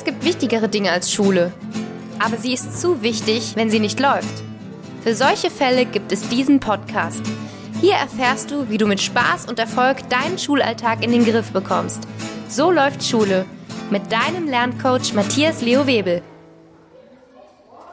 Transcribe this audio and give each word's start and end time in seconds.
Es 0.00 0.06
gibt 0.06 0.24
wichtigere 0.24 0.66
Dinge 0.66 0.92
als 0.92 1.12
Schule. 1.12 1.52
Aber 2.18 2.38
sie 2.38 2.54
ist 2.54 2.80
zu 2.80 3.02
wichtig, 3.02 3.52
wenn 3.54 3.68
sie 3.68 3.80
nicht 3.80 4.00
läuft. 4.00 4.42
Für 5.04 5.14
solche 5.14 5.50
Fälle 5.50 5.84
gibt 5.84 6.10
es 6.10 6.26
diesen 6.26 6.58
Podcast. 6.58 7.20
Hier 7.82 7.96
erfährst 7.96 8.50
du, 8.50 8.70
wie 8.70 8.78
du 8.78 8.86
mit 8.86 9.02
Spaß 9.02 9.44
und 9.44 9.58
Erfolg 9.58 10.08
deinen 10.08 10.38
Schulalltag 10.38 11.04
in 11.04 11.12
den 11.12 11.26
Griff 11.26 11.52
bekommst. 11.52 12.08
So 12.48 12.70
läuft 12.70 13.04
Schule. 13.04 13.44
Mit 13.90 14.10
deinem 14.10 14.48
Lerncoach 14.48 15.12
Matthias 15.12 15.60
Leo 15.60 15.86
Webel. 15.86 16.22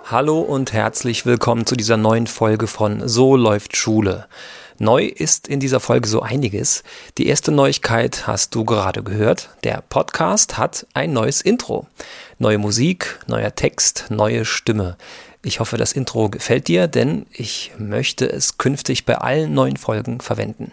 Hallo 0.10 0.40
und 0.40 0.72
herzlich 0.72 1.26
willkommen 1.26 1.66
zu 1.66 1.76
dieser 1.76 1.98
neuen 1.98 2.28
Folge 2.28 2.68
von 2.68 3.06
So 3.10 3.36
läuft 3.36 3.76
Schule. 3.76 4.28
Neu 4.80 5.06
ist 5.06 5.48
in 5.48 5.60
dieser 5.60 5.80
Folge 5.80 6.08
so 6.08 6.22
einiges. 6.22 6.84
Die 7.18 7.28
erste 7.28 7.52
Neuigkeit 7.52 8.28
hast 8.28 8.54
du 8.54 8.64
gerade 8.64 9.02
gehört. 9.02 9.50
Der 9.64 9.84
Podcast 9.90 10.60
hat 10.60 10.86
ein 10.94 11.14
neues 11.14 11.42
Intro. 11.42 11.88
Neue 12.38 12.60
Musik, 12.60 13.20
neuer 13.26 13.56
Text, 13.56 14.06
neue 14.10 14.46
Stimme. 14.46 14.96
Ich 15.42 15.60
hoffe, 15.60 15.78
das 15.78 15.94
Intro 15.94 16.30
gefällt 16.30 16.68
dir, 16.68 16.88
denn 16.88 17.26
ich 17.32 17.72
möchte 17.80 18.32
es 18.32 18.60
künftig 18.60 19.06
bei 19.06 19.18
allen 19.18 19.56
neuen 19.56 19.78
Folgen 19.78 20.22
verwenden. 20.22 20.72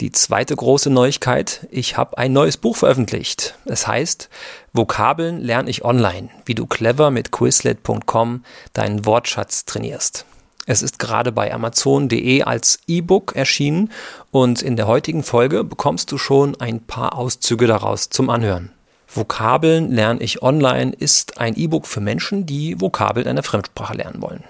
Die 0.00 0.10
zweite 0.10 0.56
große 0.56 0.90
Neuigkeit, 0.90 1.68
ich 1.70 1.96
habe 1.96 2.18
ein 2.18 2.32
neues 2.32 2.56
Buch 2.56 2.76
veröffentlicht. 2.76 3.54
Es 3.64 3.86
heißt 3.86 4.28
Vokabeln 4.72 5.40
lerne 5.40 5.70
ich 5.70 5.84
online, 5.84 6.30
wie 6.46 6.54
du 6.54 6.66
clever 6.66 7.12
mit 7.12 7.30
Quizlet.com 7.30 8.44
deinen 8.72 9.06
Wortschatz 9.06 9.64
trainierst. 9.66 10.24
Es 10.70 10.82
ist 10.82 10.98
gerade 10.98 11.32
bei 11.32 11.50
Amazon.de 11.50 12.42
als 12.42 12.80
E-Book 12.86 13.34
erschienen 13.34 13.90
und 14.30 14.60
in 14.60 14.76
der 14.76 14.86
heutigen 14.86 15.22
Folge 15.22 15.64
bekommst 15.64 16.12
du 16.12 16.18
schon 16.18 16.60
ein 16.60 16.80
paar 16.80 17.16
Auszüge 17.16 17.66
daraus 17.66 18.10
zum 18.10 18.28
Anhören. 18.28 18.70
Vokabeln 19.06 19.90
lerne 19.90 20.20
ich 20.20 20.42
online 20.42 20.92
ist 20.92 21.38
ein 21.38 21.56
E-Book 21.56 21.86
für 21.86 22.02
Menschen, 22.02 22.44
die 22.44 22.78
Vokabeln 22.82 23.26
einer 23.26 23.42
Fremdsprache 23.42 23.94
lernen 23.94 24.20
wollen. 24.20 24.44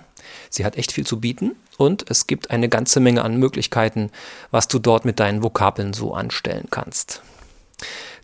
Sie 0.48 0.64
hat 0.64 0.76
echt 0.76 0.92
viel 0.92 1.04
zu 1.04 1.18
bieten 1.18 1.56
und 1.76 2.08
es 2.08 2.28
gibt 2.28 2.52
eine 2.52 2.68
ganze 2.68 3.00
Menge 3.00 3.24
an 3.24 3.36
Möglichkeiten, 3.36 4.12
was 4.52 4.68
du 4.68 4.78
dort 4.78 5.04
mit 5.04 5.18
deinen 5.18 5.42
Vokabeln 5.42 5.92
so 5.92 6.14
anstellen 6.14 6.68
kannst. 6.70 7.20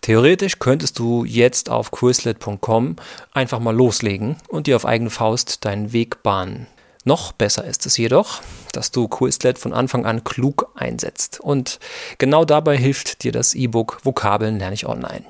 Theoretisch 0.06 0.60
könntest 0.60 1.00
du 1.00 1.24
jetzt 1.24 1.68
auf 1.68 1.90
Quizlet.com 1.90 2.94
einfach 3.32 3.58
mal 3.58 3.74
loslegen 3.74 4.36
und 4.46 4.68
dir 4.68 4.76
auf 4.76 4.86
eigene 4.86 5.10
Faust 5.10 5.64
deinen 5.64 5.92
Weg 5.92 6.22
bahnen. 6.22 6.68
Noch 7.02 7.32
besser 7.32 7.64
ist 7.64 7.86
es 7.86 7.96
jedoch, 7.96 8.40
dass 8.70 8.92
du 8.92 9.08
Quizlet 9.08 9.58
von 9.58 9.72
Anfang 9.72 10.06
an 10.06 10.22
klug 10.22 10.70
einsetzt. 10.76 11.40
Und 11.40 11.80
genau 12.18 12.44
dabei 12.44 12.76
hilft 12.76 13.24
dir 13.24 13.32
das 13.32 13.56
E-Book 13.56 13.98
Vokabeln 14.04 14.60
lerne 14.60 14.74
ich 14.74 14.86
online. 14.86 15.24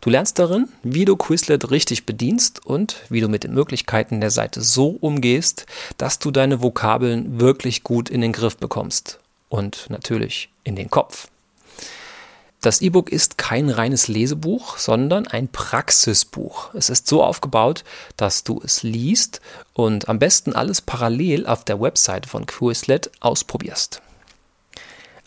Du 0.00 0.10
lernst 0.10 0.38
darin, 0.38 0.68
wie 0.84 1.04
du 1.04 1.16
Quizlet 1.16 1.72
richtig 1.72 2.06
bedienst 2.06 2.64
und 2.64 3.02
wie 3.08 3.20
du 3.20 3.26
mit 3.26 3.42
den 3.42 3.54
Möglichkeiten 3.54 4.20
der 4.20 4.30
Seite 4.30 4.60
so 4.60 4.90
umgehst, 5.00 5.66
dass 5.98 6.20
du 6.20 6.30
deine 6.30 6.62
Vokabeln 6.62 7.40
wirklich 7.40 7.82
gut 7.82 8.08
in 8.08 8.20
den 8.20 8.30
Griff 8.30 8.56
bekommst. 8.56 9.18
Und 9.48 9.86
natürlich 9.90 10.48
in 10.62 10.76
den 10.76 10.90
Kopf. 10.90 11.26
Das 12.66 12.80
E-Book 12.80 13.12
ist 13.12 13.38
kein 13.38 13.70
reines 13.70 14.08
Lesebuch, 14.08 14.76
sondern 14.76 15.28
ein 15.28 15.46
Praxisbuch. 15.46 16.74
Es 16.74 16.90
ist 16.90 17.06
so 17.06 17.22
aufgebaut, 17.22 17.84
dass 18.16 18.42
du 18.42 18.60
es 18.60 18.82
liest 18.82 19.40
und 19.72 20.08
am 20.08 20.18
besten 20.18 20.52
alles 20.52 20.80
parallel 20.80 21.46
auf 21.46 21.62
der 21.62 21.80
Webseite 21.80 22.28
von 22.28 22.44
Quizlet 22.44 23.12
ausprobierst. 23.20 24.02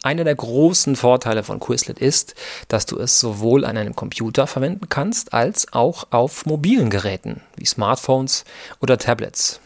Einer 0.04 0.26
der 0.26 0.36
großen 0.36 0.98
Vorteile 0.98 1.44
von 1.44 1.62
Quizlet 1.62 2.00
ist, 2.00 2.36
dass 2.68 2.86
du 2.86 3.00
es 3.00 3.22
sowohl 3.22 3.64
an 3.64 3.78
einem 3.78 3.96
Computer 3.96 4.46
verwenden 4.46 4.90
kannst, 4.90 5.32
als 5.32 5.72
auch 5.72 6.08
auf 6.10 6.46
mobilen 6.46 6.90
Geräten 6.90 7.40
wie 7.56 7.66
Smartphones 7.66 8.44
oder 8.82 8.98
Tablets. 8.98 9.62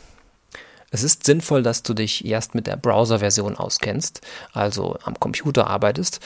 Es 0.93 1.01
ist 1.01 1.25
sinnvoll, 1.25 1.63
dass 1.63 1.81
du 1.81 1.95
dich 1.95 2.23
erst 2.23 2.53
mit 2.53 2.67
der 2.67 2.75
Browser-Version 2.75 3.57
auskennst, 3.57 4.21
also 4.51 4.95
am 5.03 5.19
Computer 5.19 5.65
arbeitest 5.65 6.19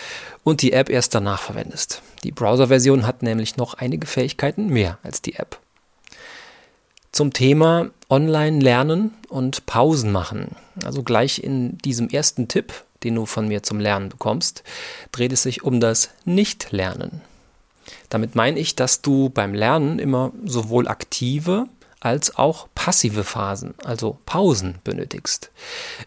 und 0.44 0.62
die 0.62 0.74
App 0.74 0.90
erst 0.90 1.16
danach 1.16 1.42
verwendest. 1.42 2.02
Die 2.26 2.34
Browser-Version 2.34 3.08
hat 3.08 3.24
nämlich 3.24 3.56
noch 3.56 3.76
einige 3.76 4.06
Fähigkeiten 4.06 4.68
mehr 4.68 4.98
als 5.04 5.22
die 5.22 5.36
App. 5.36 5.58
Zum 7.14 7.32
Thema 7.32 7.92
Online-Lernen 8.10 9.14
und 9.30 9.66
Pausen 9.68 10.12
machen. 10.12 10.58
Also 10.84 11.02
gleich 11.02 11.42
in 11.42 11.78
diesem 11.78 12.10
ersten 12.10 12.50
Tipp, 12.50 12.74
den 13.06 13.16
du 13.16 13.26
von 13.26 13.48
mir 13.48 13.64
zum 13.64 13.80
Lernen 13.80 14.10
bekommst, 14.10 14.64
dreht 15.14 15.32
es 15.32 15.44
sich 15.44 15.64
um 15.64 15.80
das 15.80 16.10
Nicht-Lernen. 16.26 17.22
Damit 18.10 18.36
meine 18.36 18.60
ich, 18.60 18.76
dass 18.76 19.02
du 19.02 19.30
beim 19.30 19.54
Lernen 19.54 19.98
immer 19.98 20.34
sowohl 20.44 20.90
aktive 20.90 21.70
als 22.00 22.36
auch 22.38 22.68
passive 22.76 23.24
Phasen, 23.24 23.74
also 23.84 24.20
Pausen 24.26 24.76
benötigst. 24.84 25.52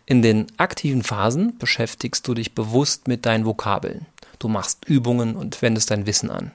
In 0.07 0.23
den 0.23 0.47
aktiven 0.57 1.03
Phasen 1.03 1.59
beschäftigst 1.59 2.27
du 2.27 2.35
dich 2.35 2.55
bewusst 2.55 3.09
mit 3.09 3.27
deinen 3.27 3.45
Vokabeln. 3.45 4.07
Du 4.39 4.49
machst 4.49 4.85
Übungen 4.87 5.37
und 5.37 5.61
wendest 5.63 5.91
dein 5.91 6.07
Wissen 6.07 6.31
an. 6.31 6.53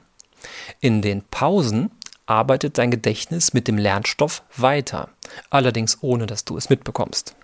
In 0.80 1.02
den 1.02 1.24
Pausen 1.24 1.92
arbeitet 2.26 2.78
dein 2.78 2.92
Gedächtnis 2.92 3.54
mit 3.54 3.68
dem 3.68 3.78
Lernstoff 3.78 4.44
weiter, 4.56 5.10
allerdings 5.50 6.00
ohne 6.02 6.26
dass 6.26 6.46
du 6.46 6.58
es 6.58 6.70
mitbekommst. 6.70 7.36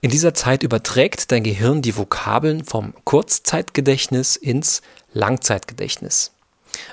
In 0.00 0.10
dieser 0.10 0.34
Zeit 0.34 0.62
überträgt 0.62 1.30
dein 1.30 1.42
Gehirn 1.44 1.82
die 1.82 1.96
Vokabeln 1.96 2.64
vom 2.64 2.94
Kurzzeitgedächtnis 3.04 4.36
ins 4.36 4.82
Langzeitgedächtnis. 5.12 6.32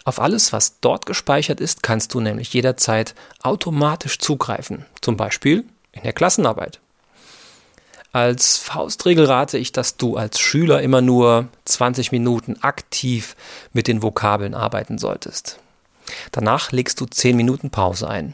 Auf 0.04 0.20
alles, 0.20 0.54
was 0.54 0.80
dort 0.80 1.06
gespeichert 1.06 1.62
ist, 1.62 1.84
kannst 1.84 2.14
du 2.14 2.20
nämlich 2.20 2.54
jederzeit 2.54 3.16
automatisch 3.42 4.20
zugreifen, 4.20 4.86
zum 5.02 5.18
Beispiel 5.18 5.66
in 5.92 6.04
der 6.04 6.14
Klassenarbeit. 6.14 6.80
Als 8.12 8.58
Faustregel 8.58 9.26
rate 9.26 9.58
ich, 9.60 9.72
dass 9.72 9.98
du 9.98 10.18
als 10.18 10.40
Schüler 10.40 10.82
immer 10.82 11.02
nur 11.02 11.48
20 11.66 12.12
Minuten 12.12 12.58
aktiv 12.62 13.36
mit 13.72 13.88
den 13.88 14.02
Vokabeln 14.02 14.56
arbeiten 14.56 14.98
solltest. 14.98 15.60
Danach 16.32 16.72
legst 16.72 17.00
du 17.02 17.06
10 17.06 17.38
Minuten 17.38 17.70
Pause 17.70 18.10
ein. 18.10 18.34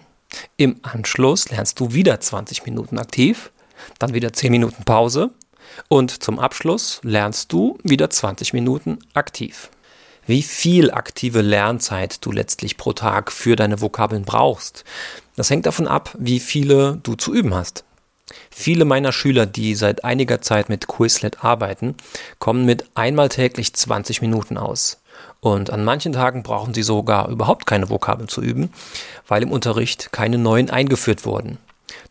Im 0.56 0.80
Anschluss 0.84 1.50
lernst 1.50 1.80
du 1.80 1.94
wieder 1.94 2.20
20 2.20 2.66
Minuten 2.66 2.98
aktiv, 2.98 3.52
dann 4.00 4.14
wieder 4.14 4.32
10 4.32 4.52
Minuten 4.52 4.84
Pause 4.86 5.32
und 5.90 6.24
zum 6.24 6.40
Abschluss 6.40 7.02
lernst 7.04 7.52
du 7.52 7.78
wieder 7.84 8.10
20 8.10 8.54
Minuten 8.54 9.00
aktiv. 9.14 9.70
Wie 10.28 10.42
viel 10.42 10.92
aktive 10.92 11.42
Lernzeit 11.42 12.26
du 12.26 12.32
letztlich 12.32 12.78
pro 12.78 12.94
Tag 12.94 13.32
für 13.32 13.56
deine 13.56 13.82
Vokabeln 13.82 14.24
brauchst. 14.24 14.84
Das 15.36 15.50
hängt 15.50 15.66
davon 15.66 15.88
ab, 15.88 16.16
wie 16.18 16.40
viele 16.40 17.00
du 17.04 17.16
zu 17.16 17.34
üben 17.34 17.54
hast. 17.54 17.84
Viele 18.50 18.86
meiner 18.86 19.12
Schüler, 19.12 19.46
die 19.46 19.76
seit 19.76 20.04
einiger 20.04 20.42
Zeit 20.42 20.70
mit 20.70 20.88
Quizlet 20.88 21.44
arbeiten, 21.44 21.96
kommen 22.40 22.66
mit 22.66 22.86
einmal 22.96 23.30
täglich 23.30 23.74
20 23.74 24.22
Minuten 24.22 24.58
aus. 24.58 25.02
Und 25.42 25.70
an 25.70 25.84
manchen 25.84 26.14
Tagen 26.14 26.42
brauchen 26.42 26.74
sie 26.74 26.82
sogar 26.82 27.30
überhaupt 27.30 27.68
keine 27.68 27.90
Vokabeln 27.90 28.28
zu 28.28 28.42
üben, 28.42 28.72
weil 29.28 29.44
im 29.44 29.52
Unterricht 29.52 30.12
keine 30.12 30.38
neuen 30.38 30.70
eingeführt 30.70 31.26
wurden. 31.26 31.60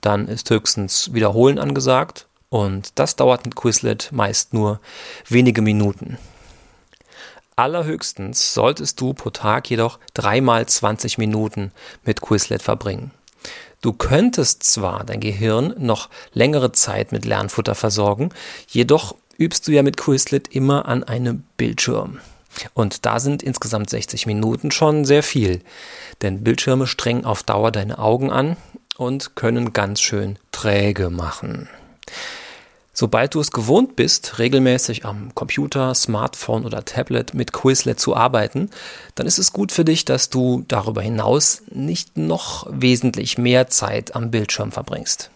Dann 0.00 0.28
ist 0.28 0.50
höchstens 0.50 1.12
Wiederholen 1.12 1.58
angesagt 1.58 2.26
und 2.48 2.98
das 2.98 3.16
dauert 3.16 3.44
mit 3.44 3.56
Quizlet 3.56 4.10
meist 4.12 4.54
nur 4.54 4.80
wenige 5.28 5.62
Minuten. 5.62 6.18
Allerhöchstens 7.56 8.52
solltest 8.52 9.00
du 9.00 9.14
pro 9.14 9.30
Tag 9.30 9.70
jedoch 9.70 9.98
dreimal 10.12 10.66
20 10.66 11.18
Minuten 11.18 11.70
mit 12.04 12.20
Quizlet 12.20 12.62
verbringen. 12.62 13.12
Du 13.80 13.92
könntest 13.92 14.64
zwar 14.64 15.04
dein 15.04 15.20
Gehirn 15.20 15.74
noch 15.78 16.08
längere 16.32 16.72
Zeit 16.72 17.12
mit 17.12 17.24
Lernfutter 17.24 17.74
versorgen, 17.74 18.30
jedoch 18.66 19.14
übst 19.38 19.68
du 19.68 19.72
ja 19.72 19.82
mit 19.82 19.96
Quizlet 19.96 20.48
immer 20.48 20.86
an 20.86 21.04
einem 21.04 21.44
Bildschirm. 21.56 22.18
Und 22.72 23.04
da 23.04 23.20
sind 23.20 23.42
insgesamt 23.42 23.90
60 23.90 24.26
Minuten 24.26 24.70
schon 24.70 25.04
sehr 25.04 25.22
viel, 25.22 25.60
denn 26.22 26.44
Bildschirme 26.44 26.86
strengen 26.86 27.24
auf 27.24 27.42
Dauer 27.42 27.72
deine 27.72 27.98
Augen 27.98 28.30
an 28.30 28.56
und 28.96 29.36
können 29.36 29.72
ganz 29.72 30.00
schön 30.00 30.38
träge 30.50 31.10
machen. 31.10 31.68
Sobald 32.96 33.34
du 33.34 33.40
es 33.40 33.50
gewohnt 33.50 33.96
bist, 33.96 34.38
regelmäßig 34.38 35.04
am 35.04 35.34
Computer, 35.34 35.94
Smartphone 35.96 36.64
oder 36.64 36.84
Tablet 36.84 37.34
mit 37.34 37.52
Quizlet 37.52 37.98
zu 37.98 38.14
arbeiten, 38.14 38.70
dann 39.16 39.26
ist 39.26 39.38
es 39.38 39.52
gut 39.52 39.72
für 39.72 39.84
dich, 39.84 40.04
dass 40.04 40.30
du 40.30 40.64
darüber 40.68 41.02
hinaus 41.02 41.62
nicht 41.70 42.16
noch 42.16 42.68
wesentlich 42.70 43.36
mehr 43.36 43.66
Zeit 43.66 44.14
am 44.14 44.30
Bildschirm 44.30 44.70
verbringst. 44.70 45.30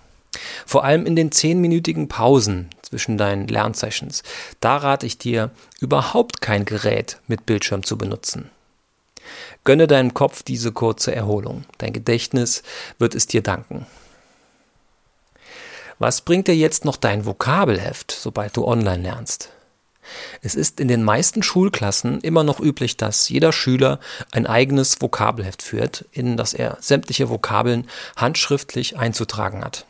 Vor 0.66 0.84
allem 0.84 1.04
in 1.04 1.16
den 1.16 1.32
zehnminütigen 1.32 2.06
Pausen 2.06 2.70
zwischen 2.82 3.18
deinen 3.18 3.48
Lernsessions, 3.48 4.22
da 4.60 4.76
rate 4.76 5.06
ich 5.06 5.18
dir, 5.18 5.50
überhaupt 5.80 6.40
kein 6.40 6.64
Gerät 6.64 7.18
mit 7.26 7.44
Bildschirm 7.44 7.82
zu 7.82 7.98
benutzen. 7.98 8.50
Gönne 9.64 9.88
deinem 9.88 10.14
Kopf 10.14 10.44
diese 10.44 10.70
kurze 10.70 11.14
Erholung. 11.14 11.64
Dein 11.78 11.92
Gedächtnis 11.92 12.62
wird 12.98 13.16
es 13.16 13.26
dir 13.26 13.42
danken. 13.42 13.86
Was 15.98 16.20
bringt 16.20 16.46
dir 16.46 16.56
jetzt 16.56 16.84
noch 16.84 16.96
dein 16.96 17.26
Vokabelheft, 17.26 18.12
sobald 18.12 18.56
du 18.56 18.64
online 18.64 19.02
lernst? 19.02 19.50
Es 20.42 20.54
ist 20.54 20.80
in 20.80 20.88
den 20.88 21.02
meisten 21.02 21.42
Schulklassen 21.42 22.20
immer 22.20 22.44
noch 22.44 22.60
üblich, 22.60 22.96
dass 22.96 23.28
jeder 23.28 23.52
Schüler 23.52 23.98
ein 24.30 24.46
eigenes 24.46 25.00
Vokabelheft 25.00 25.62
führt, 25.62 26.06
in 26.12 26.36
das 26.36 26.54
er 26.54 26.78
sämtliche 26.80 27.28
Vokabeln 27.28 27.88
handschriftlich 28.16 28.96
einzutragen 28.96 29.64
hat. 29.64 29.84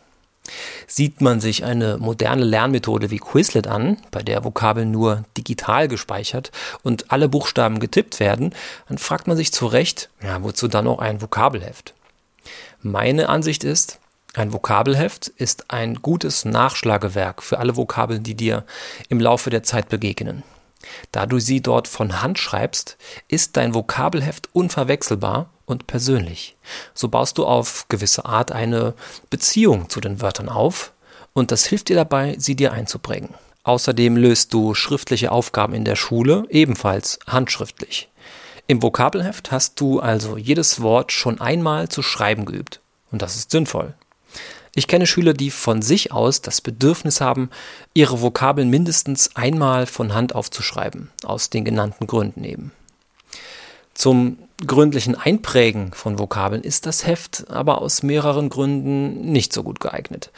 Sieht 0.86 1.20
man 1.20 1.40
sich 1.40 1.64
eine 1.64 1.98
moderne 1.98 2.44
Lernmethode 2.44 3.10
wie 3.10 3.18
Quizlet 3.18 3.66
an, 3.66 3.98
bei 4.10 4.22
der 4.22 4.44
Vokabeln 4.44 4.90
nur 4.90 5.24
digital 5.36 5.88
gespeichert 5.88 6.52
und 6.82 7.12
alle 7.12 7.28
Buchstaben 7.28 7.80
getippt 7.80 8.18
werden, 8.18 8.54
dann 8.88 8.96
fragt 8.96 9.26
man 9.26 9.36
sich 9.36 9.52
zu 9.52 9.66
Recht, 9.66 10.08
ja, 10.22 10.42
wozu 10.42 10.66
dann 10.68 10.86
noch 10.86 11.00
ein 11.00 11.20
Vokabelheft? 11.20 11.92
Meine 12.80 13.28
Ansicht 13.28 13.62
ist, 13.62 13.98
ein 14.34 14.52
Vokabelheft 14.52 15.28
ist 15.28 15.70
ein 15.70 15.96
gutes 15.96 16.44
Nachschlagewerk 16.44 17.42
für 17.42 17.58
alle 17.58 17.76
Vokabeln, 17.76 18.22
die 18.22 18.34
dir 18.34 18.64
im 19.08 19.20
Laufe 19.20 19.50
der 19.50 19.62
Zeit 19.62 19.88
begegnen. 19.88 20.42
Da 21.12 21.26
du 21.26 21.38
sie 21.38 21.60
dort 21.60 21.88
von 21.88 22.22
Hand 22.22 22.38
schreibst, 22.38 22.96
ist 23.26 23.56
dein 23.56 23.74
Vokabelheft 23.74 24.48
unverwechselbar 24.52 25.50
und 25.66 25.86
persönlich. 25.86 26.56
So 26.94 27.08
baust 27.08 27.38
du 27.38 27.46
auf 27.46 27.86
gewisse 27.88 28.26
Art 28.26 28.52
eine 28.52 28.94
Beziehung 29.30 29.88
zu 29.88 30.00
den 30.00 30.20
Wörtern 30.20 30.48
auf 30.48 30.92
und 31.32 31.50
das 31.50 31.66
hilft 31.66 31.88
dir 31.88 31.96
dabei, 31.96 32.36
sie 32.38 32.54
dir 32.54 32.72
einzuprägen. 32.72 33.30
Außerdem 33.64 34.16
löst 34.16 34.54
du 34.54 34.74
schriftliche 34.74 35.32
Aufgaben 35.32 35.74
in 35.74 35.84
der 35.84 35.96
Schule 35.96 36.44
ebenfalls 36.48 37.18
handschriftlich. 37.26 38.08
Im 38.66 38.82
Vokabelheft 38.82 39.50
hast 39.50 39.80
du 39.80 40.00
also 40.00 40.36
jedes 40.36 40.80
Wort 40.80 41.12
schon 41.12 41.40
einmal 41.40 41.88
zu 41.88 42.02
schreiben 42.02 42.44
geübt 42.44 42.80
und 43.10 43.22
das 43.22 43.36
ist 43.36 43.50
sinnvoll. 43.50 43.94
Ich 44.78 44.86
kenne 44.86 45.08
Schüler, 45.08 45.34
die 45.34 45.50
von 45.50 45.82
sich 45.82 46.12
aus 46.12 46.40
das 46.40 46.60
Bedürfnis 46.60 47.20
haben, 47.20 47.50
ihre 47.94 48.22
Vokabeln 48.22 48.70
mindestens 48.70 49.34
einmal 49.34 49.86
von 49.86 50.14
Hand 50.14 50.36
aufzuschreiben, 50.36 51.10
aus 51.24 51.50
den 51.50 51.64
genannten 51.64 52.06
Gründen 52.06 52.44
eben. 52.44 52.70
Zum 53.92 54.38
gründlichen 54.64 55.16
Einprägen 55.16 55.92
von 55.94 56.20
Vokabeln 56.20 56.62
ist 56.62 56.86
das 56.86 57.04
Heft 57.04 57.50
aber 57.50 57.82
aus 57.82 58.04
mehreren 58.04 58.50
Gründen 58.50 59.32
nicht 59.32 59.52
so 59.52 59.64
gut 59.64 59.80
geeignet. 59.80 60.30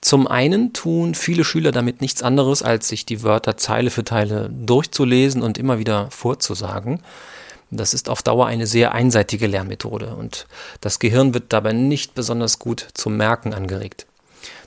Zum 0.00 0.26
einen 0.26 0.72
tun 0.72 1.14
viele 1.14 1.44
Schüler 1.44 1.70
damit 1.70 2.00
nichts 2.00 2.24
anderes, 2.24 2.64
als 2.64 2.88
sich 2.88 3.06
die 3.06 3.22
Wörter 3.22 3.56
Zeile 3.56 3.90
für 3.90 4.02
Teile 4.02 4.50
durchzulesen 4.50 5.40
und 5.40 5.56
immer 5.56 5.78
wieder 5.78 6.10
vorzusagen. 6.10 6.98
Das 7.70 7.92
ist 7.92 8.08
auf 8.08 8.22
Dauer 8.22 8.46
eine 8.46 8.66
sehr 8.66 8.92
einseitige 8.92 9.46
Lernmethode 9.46 10.16
und 10.16 10.46
das 10.80 10.98
Gehirn 10.98 11.34
wird 11.34 11.52
dabei 11.52 11.72
nicht 11.72 12.14
besonders 12.14 12.58
gut 12.58 12.88
zum 12.94 13.16
Merken 13.16 13.52
angeregt. 13.52 14.06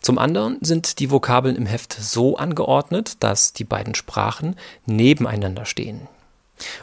Zum 0.01 0.18
anderen 0.18 0.57
sind 0.62 1.00
die 1.00 1.09
Vokabeln 1.09 1.56
im 1.56 1.65
Heft 1.65 1.94
so 1.94 2.38
angeordnet, 2.38 3.18
dass 3.21 3.53
die 3.53 3.63
beiden 3.63 3.95
Sprachen 3.95 4.56
nebeneinander 4.86 5.65
stehen. 5.65 6.07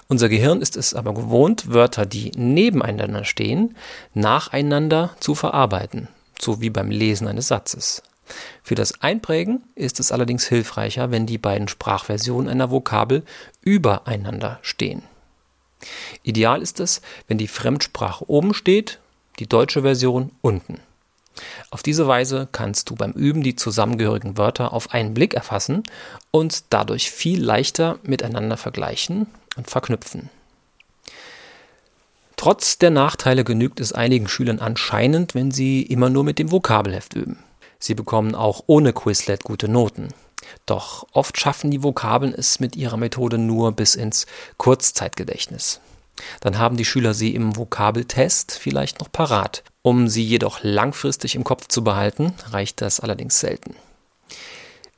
Unser 0.09 0.29
Gehirn 0.29 0.61
ist 0.61 0.76
es 0.76 0.94
aber 0.94 1.15
gewohnt, 1.15 1.73
Wörter, 1.73 2.06
die 2.06 2.32
nebeneinander 2.37 3.25
stehen, 3.25 3.76
nacheinander 4.15 5.15
zu 5.20 5.37
verarbeiten, 5.37 6.09
so 6.41 6.61
wie 6.61 6.70
beim 6.70 6.91
Lesen 6.91 7.29
eines 7.29 7.49
Satzes. 7.49 8.03
Für 8.62 8.75
das 8.75 9.00
Einprägen 9.03 9.62
ist 9.75 10.00
es 10.00 10.12
allerdings 10.12 10.47
hilfreicher, 10.47 11.11
wenn 11.11 11.26
die 11.26 11.38
beiden 11.38 11.69
Sprachversionen 11.69 12.50
einer 12.50 12.70
Vokabel 12.70 13.23
übereinander 13.62 14.59
stehen. 14.62 15.03
Ideal 16.22 16.62
ist 16.62 16.80
es, 16.80 17.00
wenn 17.26 17.38
die 17.38 17.48
Fremdsprache 17.48 18.28
oben 18.28 18.54
steht, 18.54 18.98
die 19.38 19.46
deutsche 19.46 19.82
Version 19.82 20.32
unten. 20.40 20.80
Auf 21.70 21.82
diese 21.82 22.08
Weise 22.08 22.48
kannst 22.50 22.90
du 22.90 22.96
beim 22.96 23.12
Üben 23.12 23.42
die 23.42 23.54
zusammengehörigen 23.56 24.36
Wörter 24.36 24.72
auf 24.72 24.92
einen 24.92 25.14
Blick 25.14 25.34
erfassen 25.34 25.84
und 26.30 26.64
dadurch 26.70 27.10
viel 27.10 27.42
leichter 27.42 27.98
miteinander 28.02 28.56
vergleichen 28.56 29.26
und 29.56 29.70
verknüpfen. 29.70 30.31
Trotz 32.36 32.79
der 32.79 32.91
Nachteile 32.91 33.44
genügt 33.44 33.81
es 33.81 33.93
einigen 33.93 34.29
Schülern 34.29 34.60
anscheinend, 34.60 35.34
wenn 35.34 35.50
sie 35.50 35.82
immer 35.82 36.08
nur 36.08 36.24
mit 36.24 36.38
dem 36.38 36.53
Vokabelheft 36.53 37.14
üben. 37.14 37.38
Sie 37.81 37.94
bekommen 37.94 38.34
auch 38.34 38.64
ohne 38.67 38.93
Quizlet 38.93 39.43
gute 39.43 39.69
Noten. 39.69 40.08
Doch 40.67 41.06
oft 41.12 41.38
schaffen 41.38 41.70
die 41.70 41.82
Vokabeln 41.82 42.34
es 42.34 42.60
mit 42.60 42.76
ihrer 42.76 42.96
Methode 42.96 43.38
nur 43.38 43.72
bis 43.72 43.94
ins 43.94 44.26
Kurzzeitgedächtnis. 44.56 45.81
Dann 46.40 46.58
haben 46.58 46.76
die 46.76 46.84
Schüler 46.84 47.14
sie 47.14 47.34
im 47.34 47.56
Vokabeltest 47.56 48.58
vielleicht 48.58 49.00
noch 49.00 49.10
parat. 49.10 49.62
Um 49.82 50.08
sie 50.08 50.24
jedoch 50.24 50.60
langfristig 50.62 51.34
im 51.34 51.44
Kopf 51.44 51.69
zu 51.69 51.84
behalten, 51.84 52.34
reicht 52.50 52.81
das 52.81 53.00
allerdings 53.00 53.40
selten. 53.40 53.74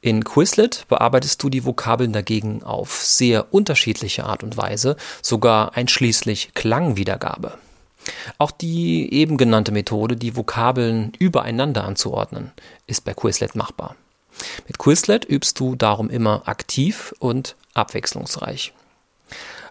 In 0.02 0.24
Quizlet 0.24 0.86
bearbeitest 0.88 1.42
du 1.42 1.50
die 1.50 1.66
Vokabeln 1.66 2.12
dagegen 2.12 2.62
auf 2.62 3.02
sehr 3.04 3.52
unterschiedliche 3.52 4.24
Art 4.24 4.42
und 4.42 4.56
Weise, 4.56 4.96
sogar 5.20 5.76
einschließlich 5.76 6.52
Klangwiedergabe. 6.54 7.58
Auch 8.38 8.50
die 8.50 9.12
eben 9.12 9.36
genannte 9.36 9.72
Methode, 9.72 10.16
die 10.16 10.36
Vokabeln 10.36 11.12
übereinander 11.18 11.84
anzuordnen, 11.84 12.50
ist 12.86 13.04
bei 13.04 13.12
Quizlet 13.12 13.54
machbar. 13.54 13.94
Mit 14.66 14.78
Quizlet 14.78 15.24
übst 15.24 15.58
du 15.60 15.76
darum 15.76 16.10
immer 16.10 16.48
aktiv 16.48 17.14
und 17.18 17.56
abwechslungsreich. 17.74 18.72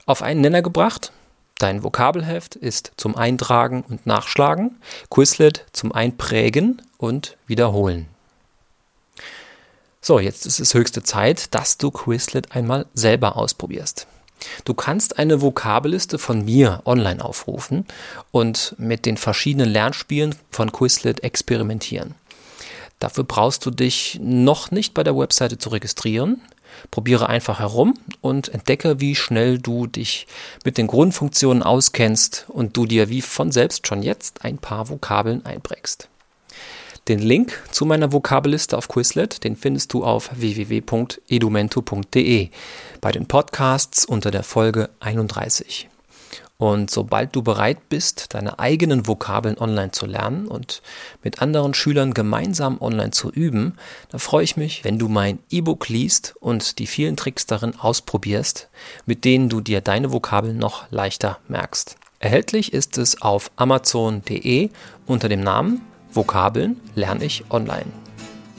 Auf 0.06 0.22
einen 0.22 0.42
Nenner 0.42 0.62
gebracht, 0.62 1.12
dein 1.60 1.84
Vokabelheft 1.84 2.56
ist 2.56 2.92
zum 2.98 3.16
Eintragen 3.16 3.84
und 3.88 4.06
Nachschlagen, 4.06 4.80
Quizlet 5.10 5.66
zum 5.72 5.92
Einprägen 5.92 6.82
und 6.98 7.38
Wiederholen. 7.48 8.08
So, 10.01 10.20
jetzt 10.20 10.46
ist 10.46 10.60
es 10.60 10.74
höchste 10.74 11.04
Zeit, 11.04 11.54
dass 11.54 11.78
du 11.78 11.92
Quizlet 11.92 12.56
einmal 12.56 12.86
selber 12.94 13.36
ausprobierst. 13.36 14.08
Du 14.63 14.74
kannst 14.74 15.20
eine 15.20 15.42
Vokabelliste 15.42 16.18
von 16.18 16.46
mir 16.46 16.82
online 16.86 17.24
aufrufen 17.24 17.86
und 18.32 18.75
mit 18.78 19.06
den 19.06 19.18
verschiedenen 19.18 19.70
Lernspielen 19.70 20.36
von 20.50 20.72
Quizlet 20.72 21.24
experimentieren. 21.24 22.16
Dafür 23.00 23.24
brauchst 23.24 23.65
du 23.65 23.72
dich 23.72 24.20
noch 24.22 24.72
nicht 24.72 24.94
bei 24.94 25.03
der 25.03 25.18
Webseite 25.18 25.58
zu 25.58 25.70
registrieren. 25.70 26.41
Probiere 26.91 27.27
einfach 27.27 27.60
herum 27.60 27.96
und 28.22 28.50
entdecke, 28.50 29.00
wie 29.00 29.15
schnell 29.15 29.58
du 29.58 29.88
dich 29.88 30.27
mit 30.63 30.77
den 30.77 30.86
Grundfunktionen 30.88 31.63
auskennst 31.63 32.46
und 32.48 32.77
du 32.77 32.86
dir 32.86 33.10
wie 33.10 33.22
von 33.22 33.51
selbst 33.51 33.88
schon 33.88 34.03
jetzt 34.03 34.46
ein 34.46 34.60
paar 34.60 34.89
Vokabeln 34.89 35.44
einprägst. 35.46 36.10
Den 37.08 37.20
Link 37.20 37.63
zu 37.72 37.86
meiner 37.86 38.12
Vokabelliste 38.12 38.77
auf 38.77 38.88
Quizlet, 38.88 39.44
den 39.44 39.56
findest 39.56 39.94
du 39.94 40.03
auf 40.03 40.29
www.edumento.de 40.32 42.50
bei 43.01 43.12
den 43.12 43.25
Podcasts 43.25 44.06
unter 44.06 44.29
der 44.29 44.44
Folge 44.44 44.91
31. 45.00 45.89
Und 46.60 46.92
sobald 46.92 47.34
du 47.38 47.42
bereit 47.42 47.88
bist, 47.88 48.34
deine 48.34 48.60
eigenen 48.60 49.08
Vokabeln 49.08 49.58
online 49.58 49.92
zu 49.92 50.06
lernen 50.06 50.46
und 50.50 50.82
mit 51.24 51.42
anderen 51.42 51.74
Schülern 51.74 52.13
gemeinsam 52.13 52.82
online 52.82 53.12
zu 53.12 53.32
üben, 53.32 53.78
da 54.10 54.18
freue 54.18 54.44
ich 54.44 54.58
mich, 54.58 54.84
wenn 54.84 55.00
du 55.00 55.08
mein 55.08 55.39
E-Book 55.50 55.88
liest 55.88 56.36
und 56.42 56.78
die 56.80 56.86
vielen 56.86 57.16
Tricks 57.16 57.46
darin 57.46 57.80
ausprobierst, 57.80 58.68
mit 59.06 59.24
denen 59.24 59.48
du 59.48 59.62
dir 59.62 59.80
deine 59.80 60.12
Vokabeln 60.12 60.58
noch 60.58 60.92
leichter 60.92 61.39
merkst. 61.48 61.96
Erhältlich 62.20 62.74
ist 62.74 62.98
es 62.98 63.22
auf 63.22 63.51
amazon.de 63.56 64.70
unter 65.08 65.30
dem 65.30 65.39
Namen 65.39 65.80
Vokabeln 66.12 66.82
lerne 66.94 67.24
ich 67.24 67.46
online. 67.51 67.86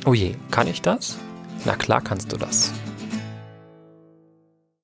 Oh 0.06 0.14
je, 0.14 0.36
kann 0.50 0.68
ich 0.68 0.80
das? 0.80 1.18
Na 1.66 1.76
klar 1.76 2.00
kannst 2.00 2.32
du 2.32 2.38
das. 2.38 2.72